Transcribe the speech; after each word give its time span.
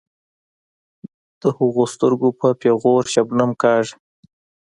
د 1.41 1.43
هغو 1.57 1.83
سترګې 1.93 2.29
په 2.39 2.47
پیغور 2.61 3.03
شبنم 3.13 3.51
کاږي. 3.61 3.95